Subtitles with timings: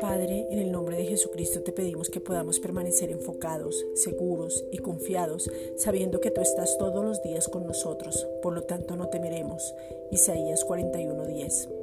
[0.00, 5.50] Padre, en el nombre de Jesucristo te pedimos que podamos permanecer enfocados, seguros y confiados,
[5.76, 9.74] sabiendo que tú estás todos los días con nosotros, por lo tanto no temeremos.
[10.10, 11.81] Isaías 41:10.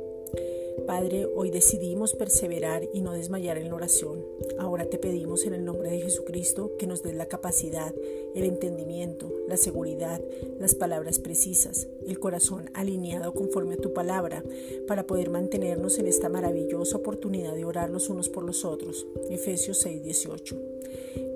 [0.85, 4.23] Padre, hoy decidimos perseverar y no desmayar en la oración.
[4.57, 7.93] Ahora te pedimos en el nombre de Jesucristo que nos des la capacidad,
[8.35, 10.21] el entendimiento, la seguridad,
[10.59, 14.43] las palabras precisas, el corazón alineado conforme a tu palabra,
[14.87, 19.07] para poder mantenernos en esta maravillosa oportunidad de orar los unos por los otros.
[19.29, 20.55] Efesios 6:18.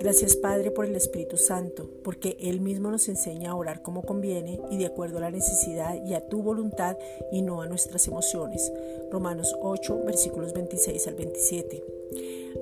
[0.03, 4.59] Gracias Padre por el Espíritu Santo, porque Él mismo nos enseña a orar como conviene
[4.69, 6.97] y de acuerdo a la necesidad y a tu voluntad
[7.31, 8.69] y no a nuestras emociones.
[9.09, 11.83] Romanos 8, versículos 26 al 27.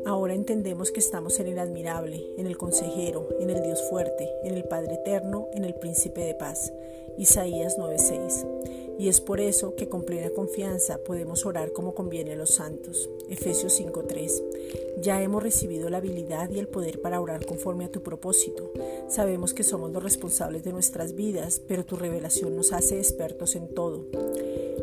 [0.05, 4.53] Ahora entendemos que estamos en el admirable, en el consejero, en el Dios fuerte, en
[4.53, 6.71] el Padre eterno, en el príncipe de paz.
[7.17, 8.60] Isaías 9:6.
[9.01, 13.09] Y es por eso que con plena confianza podemos orar como conviene a los santos.
[13.29, 14.43] Efesios 5:3.
[15.01, 18.71] Ya hemos recibido la habilidad y el poder para orar conforme a tu propósito.
[19.07, 23.73] Sabemos que somos los responsables de nuestras vidas, pero tu revelación nos hace expertos en
[23.73, 24.05] todo.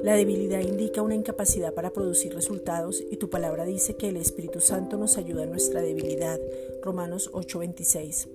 [0.03, 4.59] La debilidad indica una incapacidad para producir resultados y tu palabra dice que el Espíritu
[4.59, 6.41] Santo nos ayuda en nuestra debilidad.
[6.83, 8.27] Romanos 8:26.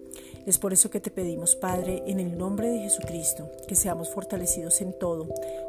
[0.46, 4.82] Es por eso que te pedimos, Padre, en el nombre de Jesucristo, que seamos fortalecidos
[4.82, 5.28] en todo,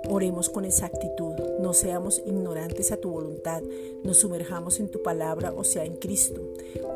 [0.08, 3.62] oremos con exactitud, no seamos ignorantes a tu voluntad,
[4.02, 6.40] nos sumerjamos en tu palabra, o sea, en Cristo.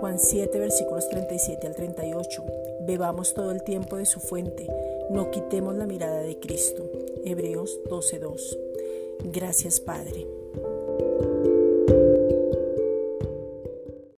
[0.00, 2.44] Juan 7, versículos 37 al 38.
[2.86, 4.66] Bebamos todo el tiempo de su fuente,
[5.10, 6.90] no quitemos la mirada de Cristo.
[7.24, 8.56] Hebreos 12:2.
[9.24, 10.37] Gracias, Padre.